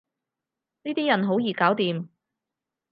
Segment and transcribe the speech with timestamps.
[0.81, 2.07] 呢啲人好易搞掂